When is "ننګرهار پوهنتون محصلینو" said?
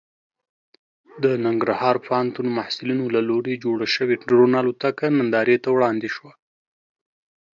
1.45-3.05